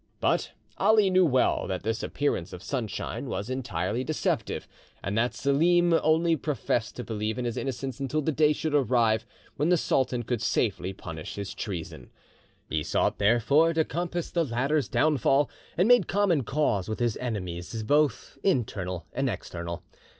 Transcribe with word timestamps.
But 0.19 0.53
Ali 0.79 1.11
knew 1.11 1.27
well 1.27 1.67
that 1.67 1.83
this 1.83 2.01
appearance 2.01 2.53
of 2.53 2.63
sunshine 2.63 3.29
was 3.29 3.51
entirely 3.51 4.03
deceptive, 4.03 4.67
and 5.03 5.15
that 5.15 5.35
Selim 5.35 5.93
only 5.93 6.35
professed 6.35 6.95
to 6.95 7.03
believe 7.03 7.37
in 7.37 7.45
his 7.45 7.55
innocence 7.55 7.99
until 7.99 8.23
the 8.23 8.31
day 8.31 8.51
should 8.51 8.73
arrive 8.73 9.27
when 9.57 9.69
the 9.69 9.77
sultan 9.77 10.23
could 10.23 10.41
safely 10.41 10.91
punish 10.91 11.35
his 11.35 11.53
treason. 11.53 12.09
He 12.67 12.81
sought 12.81 13.19
therefore 13.19 13.73
to 13.75 13.85
compass 13.85 14.31
the 14.31 14.43
latter's 14.43 14.89
downfall, 14.89 15.51
and 15.77 15.87
made 15.87 16.07
common 16.07 16.45
cause 16.45 16.89
with 16.89 16.97
his 16.97 17.15
enemies, 17.17 17.83
both 17.83 18.39
internal 18.41 19.05
and 19.13 19.29
external. 19.29 19.83